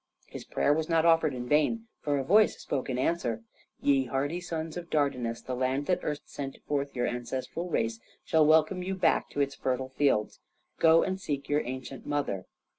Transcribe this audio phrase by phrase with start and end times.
[0.25, 3.43] His prayer was not offered in vain, for a voice spoke in answer.
[3.81, 8.43] "Ye hardy sons of Dardanus, the land that erst sent forth your ancestral race shall
[8.43, 10.39] welcome you back to its fertile fields.
[10.79, 12.47] Go and seek your ancient mother.